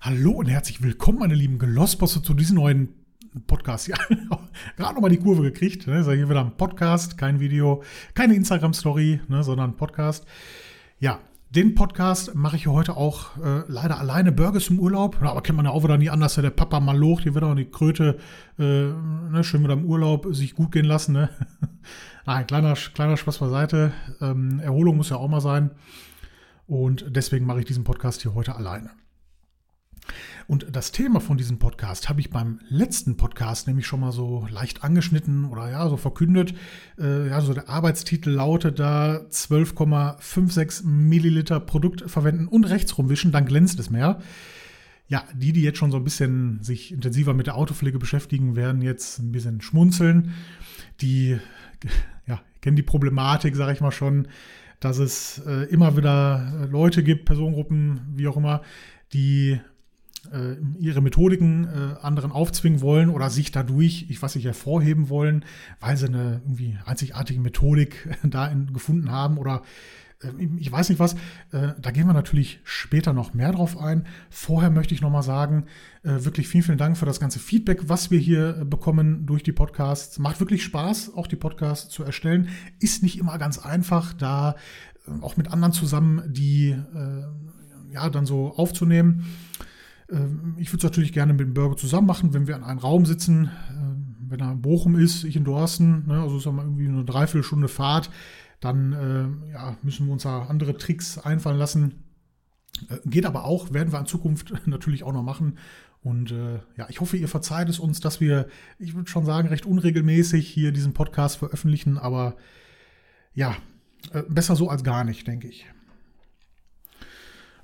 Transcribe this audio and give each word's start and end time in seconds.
Hallo 0.00 0.32
und 0.32 0.46
herzlich 0.46 0.82
willkommen, 0.82 1.18
meine 1.18 1.34
lieben 1.34 1.58
Gelossbosse, 1.58 2.22
zu 2.22 2.34
diesem 2.34 2.56
neuen 2.56 2.88
Podcast. 3.46 3.88
Ja, 3.88 3.96
gerade 4.76 4.94
nochmal 4.94 5.10
die 5.10 5.18
Kurve 5.18 5.42
gekriegt. 5.42 5.86
Ne? 5.86 6.00
Ist 6.00 6.06
ja 6.06 6.12
hier 6.12 6.28
wieder 6.28 6.40
ein 6.40 6.56
Podcast, 6.56 7.18
kein 7.18 7.40
Video, 7.40 7.82
keine 8.14 8.34
Instagram-Story, 8.34 9.20
ne, 9.28 9.42
sondern 9.42 9.70
ein 9.70 9.76
Podcast. 9.76 10.26
Ja, 10.98 11.20
den 11.50 11.74
Podcast 11.74 12.34
mache 12.34 12.56
ich 12.56 12.66
heute 12.66 12.96
auch 12.96 13.36
äh, 13.36 13.62
leider 13.68 13.98
alleine. 13.98 14.32
Burgers 14.32 14.70
im 14.70 14.80
Urlaub. 14.80 15.18
Ja, 15.22 15.30
aber 15.30 15.42
kennt 15.42 15.56
man 15.56 15.66
ja 15.66 15.72
auch 15.72 15.84
wieder 15.84 15.96
nie 15.96 16.10
anders. 16.10 16.34
Der 16.34 16.50
Papa 16.50 16.80
mal 16.80 16.96
loch, 16.96 17.20
hier 17.20 17.34
wird 17.34 17.44
auch 17.44 17.54
die 17.54 17.70
Kröte 17.70 18.18
äh, 18.58 18.62
ne, 18.62 19.42
schön 19.42 19.62
wieder 19.62 19.74
im 19.74 19.84
Urlaub 19.84 20.26
sich 20.34 20.54
gut 20.54 20.72
gehen 20.72 20.86
lassen. 20.86 21.12
Ne? 21.12 21.30
Nein, 22.26 22.46
kleiner, 22.46 22.74
kleiner 22.74 23.16
Spaß 23.16 23.38
beiseite. 23.38 23.92
Ähm, 24.20 24.58
Erholung 24.60 24.96
muss 24.96 25.10
ja 25.10 25.16
auch 25.16 25.28
mal 25.28 25.40
sein. 25.40 25.70
Und 26.66 27.04
deswegen 27.08 27.46
mache 27.46 27.60
ich 27.60 27.66
diesen 27.66 27.84
Podcast 27.84 28.22
hier 28.22 28.34
heute 28.34 28.56
alleine. 28.56 28.90
Und 30.46 30.66
das 30.70 30.92
Thema 30.92 31.20
von 31.20 31.36
diesem 31.36 31.58
Podcast 31.58 32.08
habe 32.08 32.20
ich 32.20 32.30
beim 32.30 32.60
letzten 32.68 33.16
Podcast 33.16 33.66
nämlich 33.66 33.86
schon 33.86 34.00
mal 34.00 34.12
so 34.12 34.46
leicht 34.50 34.84
angeschnitten 34.84 35.46
oder 35.46 35.70
ja, 35.70 35.88
so 35.88 35.96
verkündet. 35.96 36.54
Äh, 36.98 37.28
ja, 37.28 37.40
so 37.40 37.54
der 37.54 37.68
Arbeitstitel 37.68 38.30
lautet 38.30 38.78
da 38.78 39.22
12,56 39.30 40.84
Milliliter 40.84 41.60
Produkt 41.60 42.10
verwenden 42.10 42.48
und 42.48 42.64
rechts 42.64 42.96
rumwischen, 42.98 43.32
dann 43.32 43.46
glänzt 43.46 43.78
es 43.78 43.90
mehr. 43.90 44.20
Ja, 45.06 45.24
die, 45.34 45.52
die 45.52 45.62
jetzt 45.62 45.78
schon 45.78 45.90
so 45.90 45.98
ein 45.98 46.04
bisschen 46.04 46.62
sich 46.62 46.92
intensiver 46.92 47.34
mit 47.34 47.46
der 47.46 47.56
Autopflege 47.56 47.98
beschäftigen, 47.98 48.56
werden 48.56 48.82
jetzt 48.82 49.18
ein 49.18 49.32
bisschen 49.32 49.60
schmunzeln. 49.60 50.34
Die 51.00 51.38
ja, 52.26 52.40
kennen 52.60 52.76
die 52.76 52.82
Problematik, 52.82 53.56
sage 53.56 53.72
ich 53.72 53.80
mal 53.80 53.92
schon, 53.92 54.28
dass 54.80 54.98
es 54.98 55.38
äh, 55.46 55.64
immer 55.70 55.96
wieder 55.96 56.68
Leute 56.70 57.02
gibt, 57.02 57.24
Personengruppen, 57.24 58.00
wie 58.14 58.28
auch 58.28 58.36
immer, 58.36 58.62
die 59.12 59.60
äh, 60.32 60.56
ihre 60.78 61.00
Methodiken 61.00 61.64
äh, 61.64 62.00
anderen 62.00 62.32
aufzwingen 62.32 62.80
wollen 62.80 63.08
oder 63.10 63.30
sich 63.30 63.52
dadurch, 63.52 64.06
ich 64.08 64.20
weiß 64.20 64.34
nicht, 64.34 64.44
hervorheben 64.44 65.08
wollen, 65.08 65.44
weil 65.80 65.96
sie 65.96 66.06
eine 66.06 66.40
irgendwie 66.44 66.78
einzigartige 66.84 67.40
Methodik 67.40 68.08
da 68.22 68.46
in, 68.46 68.72
gefunden 68.72 69.10
haben 69.10 69.38
oder 69.38 69.62
äh, 70.22 70.28
ich 70.58 70.70
weiß 70.70 70.88
nicht 70.88 70.98
was. 70.98 71.14
Äh, 71.52 71.72
da 71.78 71.90
gehen 71.90 72.06
wir 72.06 72.14
natürlich 72.14 72.60
später 72.64 73.12
noch 73.12 73.34
mehr 73.34 73.52
drauf 73.52 73.78
ein. 73.78 74.06
Vorher 74.30 74.70
möchte 74.70 74.94
ich 74.94 75.00
nochmal 75.00 75.22
sagen, 75.22 75.66
äh, 76.02 76.24
wirklich 76.24 76.48
vielen, 76.48 76.64
vielen 76.64 76.78
Dank 76.78 76.96
für 76.96 77.06
das 77.06 77.20
ganze 77.20 77.38
Feedback, 77.38 77.88
was 77.88 78.10
wir 78.10 78.18
hier 78.18 78.64
bekommen 78.64 79.26
durch 79.26 79.42
die 79.42 79.52
Podcasts. 79.52 80.18
Macht 80.18 80.40
wirklich 80.40 80.64
Spaß, 80.64 81.12
auch 81.14 81.26
die 81.26 81.36
Podcasts 81.36 81.90
zu 81.90 82.04
erstellen. 82.04 82.48
Ist 82.80 83.02
nicht 83.02 83.18
immer 83.18 83.38
ganz 83.38 83.58
einfach, 83.58 84.12
da 84.14 84.56
auch 85.20 85.36
mit 85.36 85.52
anderen 85.52 85.74
zusammen 85.74 86.22
die 86.32 86.74
ja 87.94 88.10
dann 88.10 88.26
so 88.26 88.54
aufzunehmen. 88.56 89.24
Ähm, 90.10 90.56
ich 90.58 90.68
würde 90.68 90.78
es 90.78 90.84
natürlich 90.84 91.12
gerne 91.12 91.32
mit 91.32 91.40
dem 91.40 91.54
Burger 91.54 91.76
zusammen 91.76 92.06
machen, 92.06 92.34
wenn 92.34 92.46
wir 92.46 92.56
in 92.56 92.64
einem 92.64 92.78
Raum 92.78 93.06
sitzen. 93.06 93.50
Ähm, 93.70 94.16
wenn 94.28 94.40
er 94.40 94.52
in 94.52 94.62
Bochum 94.62 94.96
ist, 94.96 95.24
ich 95.24 95.36
in 95.36 95.44
Dorsten, 95.44 96.06
ne, 96.06 96.20
also 96.20 96.38
ist 96.38 96.46
mal 96.46 96.64
irgendwie 96.64 96.88
eine 96.88 97.04
Dreiviertelstunde 97.04 97.68
Fahrt, 97.68 98.10
dann 98.60 98.92
äh, 98.92 99.52
ja, 99.52 99.76
müssen 99.82 100.06
wir 100.06 100.12
uns 100.12 100.22
da 100.22 100.44
andere 100.44 100.76
Tricks 100.76 101.18
einfallen 101.18 101.58
lassen. 101.58 102.02
Äh, 102.88 102.98
geht 103.04 103.26
aber 103.26 103.44
auch, 103.44 103.72
werden 103.72 103.92
wir 103.92 103.98
in 103.98 104.06
Zukunft 104.06 104.52
natürlich 104.66 105.04
auch 105.04 105.12
noch 105.12 105.22
machen. 105.22 105.58
Und 106.02 106.32
äh, 106.32 106.60
ja, 106.76 106.86
ich 106.88 107.00
hoffe, 107.00 107.16
ihr 107.16 107.28
verzeiht 107.28 107.68
es 107.68 107.78
uns, 107.78 108.00
dass 108.00 108.20
wir, 108.20 108.46
ich 108.78 108.94
würde 108.94 109.08
schon 109.10 109.24
sagen, 109.24 109.48
recht 109.48 109.64
unregelmäßig 109.64 110.46
hier 110.46 110.70
diesen 110.70 110.92
Podcast 110.92 111.38
veröffentlichen, 111.38 111.96
aber 111.96 112.36
ja, 113.32 113.56
äh, 114.12 114.22
besser 114.28 114.54
so 114.54 114.68
als 114.68 114.84
gar 114.84 115.04
nicht, 115.04 115.26
denke 115.26 115.48
ich. 115.48 115.66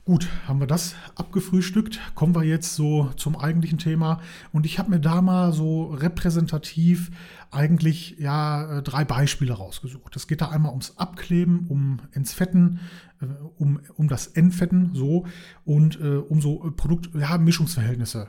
Gut, 0.07 0.29
haben 0.49 0.61
wir 0.61 0.67
das 0.67 0.95
abgefrühstückt. 1.15 2.01
Kommen 2.15 2.35
wir 2.35 2.43
jetzt 2.43 2.75
so 2.75 3.11
zum 3.17 3.37
eigentlichen 3.37 3.79
Thema. 3.79 4.21
Und 4.51 4.65
ich 4.65 4.79
habe 4.79 4.91
mir 4.91 5.01
da 5.01 5.21
mal 5.21 5.53
so 5.53 5.91
repräsentativ 5.91 7.11
eigentlich 7.51 8.17
ja 8.19 8.79
äh, 8.79 8.83
drei 8.83 9.05
Beispiele 9.05 9.53
rausgesucht. 9.53 10.17
Es 10.17 10.27
geht 10.27 10.41
da 10.41 10.49
einmal 10.49 10.71
ums 10.71 10.97
Abkleben, 10.97 11.67
um 11.69 12.01
Entfetten, 12.13 12.81
äh, 13.21 13.27
um, 13.59 13.81
um 13.97 14.09
das 14.09 14.27
Entfetten 14.27 14.95
so 14.95 15.27
und 15.65 16.01
äh, 16.01 16.17
um 16.17 16.41
so 16.41 16.73
Produkt, 16.77 17.11
ja, 17.15 17.37
Mischungsverhältnisse 17.37 18.29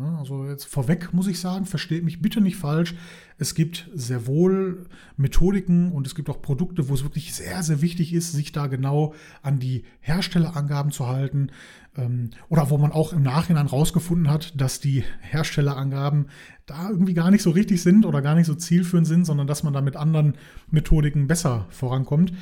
also 0.00 0.46
jetzt 0.46 0.64
vorweg 0.64 1.12
muss 1.12 1.26
ich 1.26 1.38
sagen, 1.38 1.66
versteht 1.66 2.02
mich 2.02 2.22
bitte 2.22 2.40
nicht 2.40 2.56
falsch. 2.56 2.94
Es 3.36 3.54
gibt 3.54 3.90
sehr 3.94 4.26
wohl 4.26 4.86
Methodiken 5.16 5.92
und 5.92 6.06
es 6.06 6.14
gibt 6.14 6.30
auch 6.30 6.40
Produkte, 6.40 6.88
wo 6.88 6.94
es 6.94 7.02
wirklich 7.02 7.34
sehr, 7.34 7.62
sehr 7.62 7.82
wichtig 7.82 8.14
ist, 8.14 8.32
sich 8.32 8.52
da 8.52 8.68
genau 8.68 9.14
an 9.42 9.58
die 9.58 9.84
Herstellerangaben 10.00 10.92
zu 10.92 11.08
halten. 11.08 11.50
Ähm, 11.94 12.30
oder 12.48 12.70
wo 12.70 12.78
man 12.78 12.90
auch 12.90 13.12
im 13.12 13.22
Nachhinein 13.22 13.66
rausgefunden 13.66 14.30
hat, 14.30 14.58
dass 14.58 14.80
die 14.80 15.04
Herstellerangaben 15.20 16.28
da 16.64 16.88
irgendwie 16.88 17.14
gar 17.14 17.30
nicht 17.30 17.42
so 17.42 17.50
richtig 17.50 17.82
sind 17.82 18.06
oder 18.06 18.22
gar 18.22 18.34
nicht 18.34 18.46
so 18.46 18.54
zielführend 18.54 19.06
sind, 19.06 19.26
sondern 19.26 19.46
dass 19.46 19.62
man 19.62 19.74
da 19.74 19.82
mit 19.82 19.96
anderen 19.96 20.34
Methodiken 20.70 21.26
besser 21.26 21.66
vorankommt. 21.68 22.32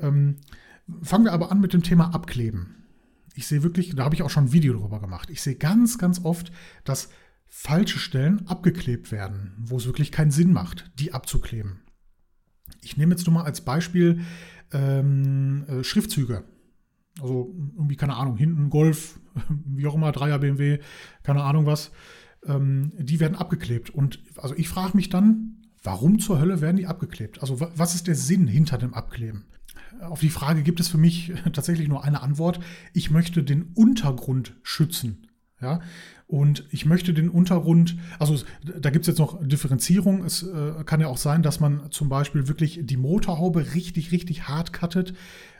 Ähm, 0.00 0.36
fangen 1.02 1.24
wir 1.24 1.32
aber 1.32 1.52
an 1.52 1.60
mit 1.60 1.74
dem 1.74 1.84
Thema 1.84 2.12
Abkleben. 2.12 2.87
Ich 3.38 3.46
sehe 3.46 3.62
wirklich, 3.62 3.94
da 3.94 4.04
habe 4.04 4.16
ich 4.16 4.24
auch 4.24 4.30
schon 4.30 4.46
ein 4.46 4.52
Video 4.52 4.72
darüber 4.72 4.98
gemacht. 4.98 5.30
Ich 5.30 5.42
sehe 5.42 5.54
ganz, 5.54 5.96
ganz 5.96 6.24
oft, 6.24 6.50
dass 6.82 7.08
falsche 7.46 8.00
Stellen 8.00 8.44
abgeklebt 8.48 9.12
werden, 9.12 9.54
wo 9.60 9.76
es 9.76 9.86
wirklich 9.86 10.10
keinen 10.10 10.32
Sinn 10.32 10.52
macht, 10.52 10.90
die 10.98 11.14
abzukleben. 11.14 11.78
Ich 12.82 12.96
nehme 12.96 13.12
jetzt 13.12 13.28
nur 13.28 13.34
mal 13.34 13.44
als 13.44 13.60
Beispiel 13.60 14.22
ähm, 14.72 15.64
äh, 15.68 15.84
Schriftzüge. 15.84 16.42
Also 17.20 17.54
irgendwie, 17.76 17.94
keine 17.94 18.16
Ahnung, 18.16 18.36
hinten 18.36 18.70
Golf, 18.70 19.20
wie 19.66 19.86
auch 19.86 19.94
immer, 19.94 20.10
3er 20.10 20.38
BMW, 20.38 20.80
keine 21.22 21.44
Ahnung 21.44 21.64
was. 21.64 21.92
Ähm, 22.44 22.90
die 22.98 23.20
werden 23.20 23.36
abgeklebt. 23.36 23.88
Und 23.88 24.18
also 24.38 24.56
ich 24.56 24.68
frage 24.68 24.96
mich 24.96 25.10
dann, 25.10 25.62
warum 25.80 26.18
zur 26.18 26.40
Hölle 26.40 26.60
werden 26.60 26.76
die 26.76 26.88
abgeklebt? 26.88 27.40
Also 27.40 27.60
was 27.60 27.94
ist 27.94 28.08
der 28.08 28.16
Sinn 28.16 28.48
hinter 28.48 28.78
dem 28.78 28.94
Abkleben? 28.94 29.44
Auf 30.00 30.20
die 30.20 30.30
Frage 30.30 30.62
gibt 30.62 30.80
es 30.80 30.88
für 30.88 30.98
mich 30.98 31.32
tatsächlich 31.52 31.88
nur 31.88 32.04
eine 32.04 32.22
Antwort. 32.22 32.60
Ich 32.92 33.10
möchte 33.10 33.42
den 33.42 33.72
Untergrund 33.74 34.54
schützen. 34.62 35.24
Ja, 35.60 35.80
und 36.28 36.66
ich 36.70 36.84
möchte 36.84 37.12
den 37.12 37.30
Untergrund, 37.30 37.96
also 38.20 38.38
da 38.62 38.90
gibt 38.90 39.04
es 39.04 39.08
jetzt 39.08 39.18
noch 39.18 39.40
Differenzierung. 39.42 40.24
Es 40.24 40.44
äh, 40.44 40.84
kann 40.84 41.00
ja 41.00 41.08
auch 41.08 41.16
sein, 41.16 41.42
dass 41.42 41.58
man 41.58 41.90
zum 41.90 42.08
Beispiel 42.08 42.46
wirklich 42.46 42.80
die 42.82 42.96
Motorhaube 42.96 43.74
richtig, 43.74 44.12
richtig 44.12 44.46
hart 44.46 44.72
cuttet 44.72 45.14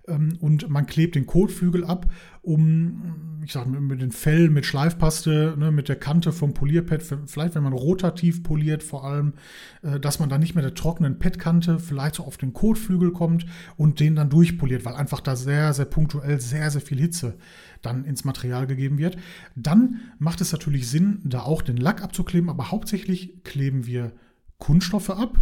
und 0.09 0.69
man 0.69 0.87
klebt 0.87 1.15
den 1.15 1.27
Kotflügel 1.27 1.85
ab, 1.85 2.07
um, 2.43 3.41
ich 3.45 3.53
sage 3.53 3.69
mit 3.69 4.01
den 4.01 4.13
Fell, 4.13 4.49
mit 4.49 4.65
Schleifpaste, 4.65 5.55
ne, 5.59 5.71
mit 5.71 5.89
der 5.89 5.97
Kante 5.97 6.33
vom 6.33 6.55
Polierpad, 6.55 7.03
vielleicht 7.27 7.55
wenn 7.55 7.63
man 7.63 7.73
rotativ 7.73 8.43
poliert 8.43 8.83
vor 8.83 9.05
allem, 9.05 9.35
äh, 9.83 10.01
dass 10.01 10.19
man 10.19 10.29
dann 10.29 10.41
nicht 10.41 10.55
mit 10.55 10.65
der 10.65 10.75
trockenen 10.75 11.19
Padkante 11.19 11.79
vielleicht 11.79 12.15
so 12.15 12.25
auf 12.25 12.37
den 12.39 12.53
Kotflügel 12.53 13.13
kommt 13.13 13.45
und 13.77 14.01
den 14.01 14.17
dann 14.17 14.31
durchpoliert, 14.31 14.85
weil 14.85 14.95
einfach 14.95 15.21
da 15.21 15.37
sehr, 15.37 15.75
sehr 15.75 15.85
punktuell 15.85 16.41
sehr, 16.41 16.71
sehr 16.71 16.81
viel 16.81 16.99
Hitze 16.99 17.37
dann 17.83 18.05
ins 18.05 18.25
Material 18.25 18.67
gegeben 18.67 18.99
wird. 18.99 19.19
Dann 19.55 20.01
macht 20.19 20.41
es 20.41 20.53
natürlich 20.53 20.89
Sinn, 20.89 21.21
da 21.25 21.43
auch 21.43 21.63
den 21.63 21.77
Lack 21.77 22.03
abzukleben, 22.03 22.49
aber 22.51 22.71
hauptsächlich 22.71 23.45
kleben 23.45 23.87
wir 23.87 24.13
Kunststoffe 24.59 25.11
ab, 25.11 25.39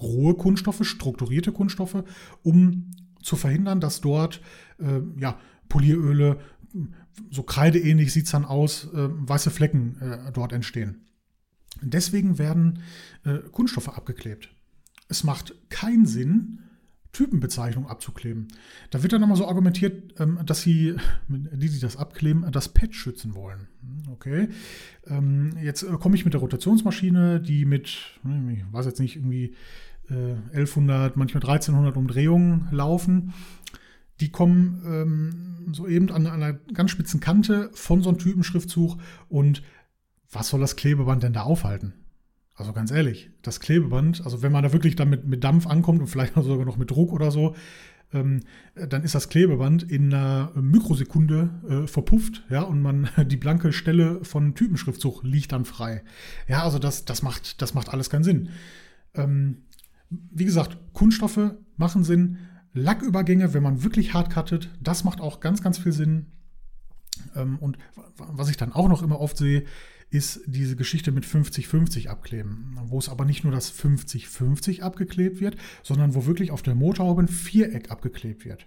rohe 0.00 0.34
Kunststoffe, 0.34 0.84
strukturierte 0.84 1.52
Kunststoffe, 1.52 2.04
um 2.42 2.90
zu 3.24 3.36
verhindern, 3.36 3.80
dass 3.80 4.00
dort 4.00 4.40
äh, 4.78 5.00
ja, 5.18 5.38
Polieröle, 5.68 6.38
so 7.30 7.42
kreideähnlich 7.42 8.12
sieht 8.12 8.26
es 8.26 8.32
dann 8.32 8.44
aus, 8.44 8.84
äh, 8.92 9.08
weiße 9.10 9.50
Flecken 9.50 9.96
äh, 10.00 10.32
dort 10.32 10.52
entstehen. 10.52 11.06
Deswegen 11.80 12.38
werden 12.38 12.80
äh, 13.24 13.38
Kunststoffe 13.50 13.88
abgeklebt. 13.88 14.50
Es 15.08 15.24
macht 15.24 15.54
keinen 15.70 16.06
Sinn, 16.06 16.60
Typenbezeichnung 17.12 17.86
abzukleben. 17.86 18.48
Da 18.90 19.02
wird 19.02 19.12
dann 19.12 19.20
nochmal 19.20 19.36
so 19.36 19.48
argumentiert, 19.48 20.20
ähm, 20.20 20.40
dass 20.44 20.62
sie, 20.62 20.96
die 21.28 21.68
sich 21.68 21.80
das 21.80 21.96
abkleben, 21.96 22.50
das 22.52 22.68
Pad 22.68 22.94
schützen 22.94 23.34
wollen. 23.34 23.68
Okay. 24.10 24.48
Ähm, 25.06 25.56
jetzt 25.62 25.82
äh, 25.82 25.92
komme 25.92 26.16
ich 26.16 26.24
mit 26.24 26.34
der 26.34 26.40
Rotationsmaschine, 26.40 27.40
die 27.40 27.64
mit, 27.64 28.18
hm, 28.22 28.50
ich 28.50 28.72
weiß 28.72 28.86
jetzt 28.86 29.00
nicht, 29.00 29.16
irgendwie 29.16 29.54
1100, 30.08 31.14
äh, 31.14 31.18
manchmal 31.18 31.42
1300 31.42 31.96
Umdrehungen 31.96 32.68
laufen. 32.70 33.32
Die 34.20 34.30
kommen 34.30 34.82
ähm, 34.86 35.74
so 35.74 35.88
eben 35.88 36.10
an 36.10 36.26
einer 36.26 36.52
ganz 36.52 36.90
spitzen 36.90 37.20
Kante 37.20 37.70
von 37.72 38.02
so 38.02 38.10
einem 38.10 38.18
Typenschriftzug 38.18 38.98
und 39.28 39.62
was 40.30 40.48
soll 40.48 40.60
das 40.60 40.76
Klebeband 40.76 41.22
denn 41.22 41.32
da 41.32 41.42
aufhalten? 41.42 41.94
Also 42.56 42.72
ganz 42.72 42.92
ehrlich, 42.92 43.30
das 43.42 43.58
Klebeband, 43.58 44.24
also 44.24 44.42
wenn 44.42 44.52
man 44.52 44.62
da 44.62 44.72
wirklich 44.72 44.94
damit 44.94 45.26
mit 45.26 45.42
Dampf 45.42 45.66
ankommt 45.66 46.00
und 46.00 46.06
vielleicht 46.06 46.34
sogar 46.42 46.64
noch 46.64 46.76
mit 46.76 46.90
Druck 46.90 47.12
oder 47.12 47.30
so, 47.30 47.56
ähm, 48.12 48.40
dann 48.76 49.02
ist 49.02 49.14
das 49.16 49.28
Klebeband 49.28 49.82
in 49.82 50.14
einer 50.14 50.52
Mikrosekunde 50.54 51.50
äh, 51.68 51.86
verpufft, 51.88 52.44
ja, 52.48 52.62
und 52.62 52.80
man 52.80 53.08
die 53.26 53.36
blanke 53.36 53.72
Stelle 53.72 54.24
von 54.24 54.54
Typenschriftzug 54.54 55.24
liegt 55.24 55.52
dann 55.52 55.64
frei. 55.64 56.04
Ja, 56.46 56.62
also 56.62 56.78
das, 56.78 57.04
das, 57.04 57.22
macht, 57.22 57.60
das 57.60 57.74
macht 57.74 57.88
alles 57.88 58.10
keinen 58.10 58.24
Sinn. 58.24 58.50
Ähm, 59.14 59.64
wie 60.10 60.44
gesagt, 60.44 60.78
Kunststoffe 60.92 61.54
machen 61.76 62.04
Sinn. 62.04 62.38
Lackübergänge, 62.72 63.54
wenn 63.54 63.62
man 63.62 63.84
wirklich 63.84 64.14
hart 64.14 64.32
cuttet, 64.32 64.70
das 64.80 65.04
macht 65.04 65.20
auch 65.20 65.40
ganz, 65.40 65.62
ganz 65.62 65.78
viel 65.78 65.92
Sinn. 65.92 66.26
Ähm, 67.36 67.58
und 67.58 67.78
was 68.16 68.50
ich 68.50 68.56
dann 68.56 68.72
auch 68.72 68.88
noch 68.88 69.02
immer 69.02 69.20
oft 69.20 69.36
sehe, 69.36 69.64
ist 70.10 70.40
diese 70.46 70.76
Geschichte 70.76 71.12
mit 71.12 71.24
50-50 71.24 72.08
abkleben, 72.08 72.78
wo 72.84 72.98
es 72.98 73.08
aber 73.08 73.24
nicht 73.24 73.42
nur 73.42 73.52
das 73.52 73.72
50-50 73.72 74.82
abgeklebt 74.82 75.40
wird, 75.40 75.56
sondern 75.82 76.14
wo 76.14 76.26
wirklich 76.26 76.50
auf 76.50 76.62
der 76.62 76.74
Motorhaube 76.74 77.22
ein 77.22 77.28
Viereck 77.28 77.90
abgeklebt 77.90 78.44
wird. 78.44 78.66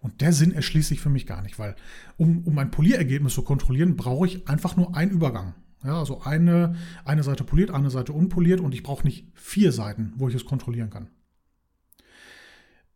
Und 0.00 0.22
der 0.22 0.32
Sinn 0.32 0.52
erschließt 0.52 0.88
sich 0.88 1.00
für 1.00 1.10
mich 1.10 1.26
gar 1.26 1.42
nicht, 1.42 1.58
weil 1.58 1.76
um, 2.16 2.46
um 2.46 2.58
ein 2.58 2.70
Polierergebnis 2.70 3.34
zu 3.34 3.42
kontrollieren, 3.42 3.96
brauche 3.96 4.26
ich 4.26 4.48
einfach 4.48 4.76
nur 4.76 4.96
einen 4.96 5.10
Übergang. 5.10 5.54
Ja, 5.84 5.98
also 5.98 6.20
eine, 6.22 6.76
eine 7.04 7.22
Seite 7.22 7.44
poliert, 7.44 7.70
eine 7.70 7.90
Seite 7.90 8.12
unpoliert 8.12 8.60
und 8.60 8.74
ich 8.74 8.82
brauche 8.82 9.06
nicht 9.06 9.26
vier 9.34 9.72
Seiten, 9.72 10.12
wo 10.16 10.28
ich 10.28 10.34
es 10.34 10.44
kontrollieren 10.44 10.90
kann. 10.90 11.08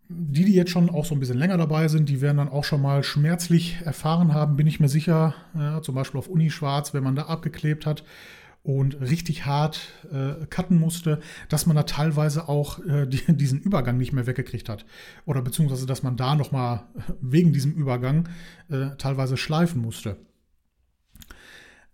Die, 0.08 0.44
die 0.44 0.54
jetzt 0.54 0.70
schon 0.70 0.90
auch 0.90 1.06
so 1.06 1.14
ein 1.14 1.20
bisschen 1.20 1.38
länger 1.38 1.56
dabei 1.56 1.88
sind, 1.88 2.10
die 2.10 2.20
werden 2.20 2.36
dann 2.36 2.50
auch 2.50 2.64
schon 2.64 2.82
mal 2.82 3.02
schmerzlich 3.02 3.78
erfahren 3.84 4.34
haben, 4.34 4.56
bin 4.56 4.66
ich 4.66 4.78
mir 4.78 4.90
sicher. 4.90 5.34
Ja, 5.54 5.80
zum 5.80 5.94
Beispiel 5.94 6.18
auf 6.18 6.28
Uni 6.28 6.50
Schwarz, 6.50 6.92
wenn 6.92 7.02
man 7.02 7.16
da 7.16 7.22
abgeklebt 7.22 7.86
hat 7.86 8.04
und 8.62 9.00
richtig 9.00 9.46
hart 9.46 9.80
äh, 10.10 10.46
cutten 10.46 10.78
musste, 10.78 11.20
dass 11.48 11.66
man 11.66 11.76
da 11.76 11.84
teilweise 11.84 12.48
auch 12.48 12.84
äh, 12.84 13.06
die, 13.06 13.22
diesen 13.36 13.60
Übergang 13.60 13.96
nicht 13.96 14.12
mehr 14.12 14.26
weggekriegt 14.26 14.68
hat. 14.68 14.84
Oder 15.24 15.40
beziehungsweise, 15.40 15.86
dass 15.86 16.02
man 16.02 16.16
da 16.16 16.34
nochmal 16.34 16.84
wegen 17.22 17.54
diesem 17.54 17.72
Übergang 17.72 18.28
äh, 18.68 18.96
teilweise 18.98 19.38
schleifen 19.38 19.80
musste. 19.80 20.16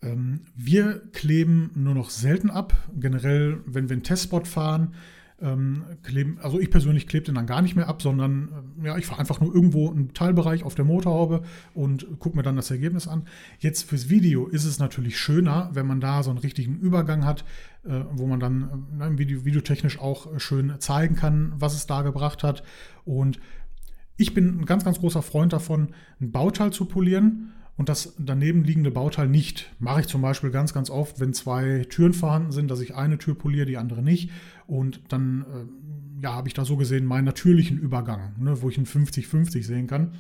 Ähm, 0.02 0.41
wir 0.56 1.02
kleben 1.12 1.70
nur 1.75 1.94
noch 1.94 2.11
selten 2.11 2.50
ab. 2.50 2.75
Generell, 2.94 3.61
wenn 3.67 3.88
wir 3.88 3.94
einen 3.94 4.02
Testspot 4.02 4.49
fahren, 4.49 4.94
ähm, 5.43 5.85
kleben, 6.02 6.38
also 6.43 6.61
ich 6.61 6.70
persönlich 6.70 7.06
klebe 7.06 7.26
den 7.26 7.35
dann 7.35 7.47
gar 7.47 7.62
nicht 7.62 7.75
mehr 7.75 7.88
ab, 7.88 8.02
sondern 8.02 8.75
äh, 8.82 8.87
ja, 8.88 8.99
ich 8.99 9.06
fahre 9.06 9.20
einfach 9.20 9.41
nur 9.41 9.55
irgendwo 9.55 9.91
einen 9.91 10.12
Teilbereich 10.12 10.64
auf 10.64 10.75
der 10.75 10.85
Motorhaube 10.85 11.43
und 11.75 12.06
gucke 12.19 12.37
mir 12.37 12.43
dann 12.43 12.56
das 12.56 12.70
Ergebnis 12.70 13.08
an. 13.08 13.25
Jetzt 13.58 13.88
fürs 13.88 14.11
Video 14.11 14.47
ist 14.47 14.64
es 14.64 14.79
natürlich 14.79 15.19
schöner, 15.19 15.70
wenn 15.73 15.87
man 15.87 16.00
da 16.00 16.23
so 16.23 16.31
einen 16.31 16.41
richtigen 16.41 16.79
Übergang 16.79 17.25
hat, 17.25 17.44
äh, 17.85 18.00
wo 18.12 18.26
man 18.26 18.41
dann 18.41 18.87
äh, 19.00 19.19
Video, 19.19 19.44
videotechnisch 19.44 19.99
auch 19.99 20.38
schön 20.38 20.75
zeigen 20.79 21.17
kann, 21.17 21.52
was 21.56 21.75
es 21.75 21.87
da 21.87 22.02
gebracht 22.02 22.43
hat. 22.43 22.62
Und 23.05 23.41
ich 24.17 24.35
bin 24.35 24.61
ein 24.61 24.67
ganz, 24.67 24.85
ganz 24.85 25.00
großer 25.00 25.23
Freund 25.23 25.55
davon, 25.55 25.94
ein 26.20 26.32
Bauteil 26.32 26.70
zu 26.73 26.85
polieren 26.85 27.52
und 27.76 27.88
das 27.88 28.14
daneben 28.19 28.64
liegende 28.64 28.90
Bauteil 28.90 29.28
nicht. 29.28 29.75
Mache 29.78 30.00
ich 30.00 30.06
zum 30.06 30.20
Beispiel 30.22 30.50
ganz, 30.50 30.75
ganz 30.75 30.90
oft, 30.90 31.19
wenn 31.20 31.32
zwei 31.32 31.87
Türen 31.88 32.12
vorhanden 32.12 32.52
sind, 32.52 32.70
dass 32.70 32.81
ich 32.81 32.94
eine 32.94 33.19
Tür 33.19 33.34
poliere, 33.34 33.67
die 33.67 33.78
andere 33.78 34.02
nicht. 34.02 34.31
Und 34.67 35.00
dann 35.08 35.43
äh, 35.43 36.22
ja, 36.22 36.34
habe 36.34 36.49
ich 36.49 36.55
da 36.55 36.64
so 36.64 36.76
gesehen 36.76 37.06
meinen 37.06 37.25
natürlichen 37.25 37.78
Übergang, 37.78 38.34
ne, 38.38 38.61
wo 38.61 38.69
ich 38.69 38.76
einen 38.76 38.87
50-50 38.87 39.64
sehen 39.64 39.87
kann. 39.87 40.12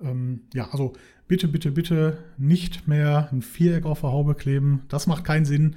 Ähm, 0.00 0.42
ja, 0.52 0.70
also 0.70 0.94
bitte, 1.28 1.48
bitte, 1.48 1.70
bitte 1.70 2.18
nicht 2.38 2.88
mehr 2.88 3.28
ein 3.32 3.42
Viereck 3.42 3.84
auf 3.84 4.00
der 4.00 4.10
Haube 4.10 4.34
kleben. 4.34 4.82
Das 4.88 5.06
macht 5.06 5.24
keinen 5.24 5.44
Sinn. 5.44 5.76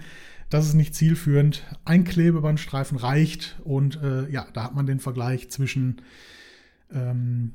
Das 0.49 0.65
ist 0.65 0.73
nicht 0.73 0.95
zielführend. 0.95 1.63
Ein 1.85 2.03
Klebebandstreifen 2.03 2.97
reicht 2.97 3.59
und 3.63 4.01
äh, 4.01 4.29
ja, 4.29 4.45
da 4.53 4.63
hat 4.63 4.75
man 4.75 4.85
den 4.85 4.99
Vergleich 4.99 5.49
zwischen 5.49 6.01
ähm, 6.91 7.53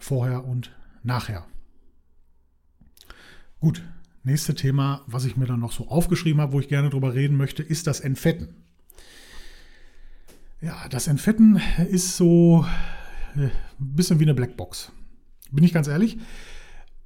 vorher 0.00 0.44
und 0.44 0.74
nachher. 1.02 1.46
Gut, 3.60 3.82
nächste 4.22 4.54
Thema, 4.54 5.02
was 5.08 5.24
ich 5.24 5.36
mir 5.36 5.46
dann 5.46 5.58
noch 5.58 5.72
so 5.72 5.88
aufgeschrieben 5.88 6.40
habe, 6.40 6.52
wo 6.52 6.60
ich 6.60 6.68
gerne 6.68 6.90
drüber 6.90 7.14
reden 7.14 7.36
möchte, 7.36 7.64
ist 7.64 7.88
das 7.88 7.98
Entfetten. 7.98 8.54
Ja, 10.60 10.88
das 10.88 11.08
Entfetten 11.08 11.60
ist 11.90 12.16
so 12.16 12.64
äh, 13.36 13.40
ein 13.40 13.50
bisschen 13.78 14.20
wie 14.20 14.24
eine 14.24 14.34
Blackbox. 14.34 14.92
Bin 15.50 15.64
ich 15.64 15.72
ganz 15.72 15.88
ehrlich. 15.88 16.18